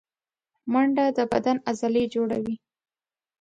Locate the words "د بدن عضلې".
1.17-2.03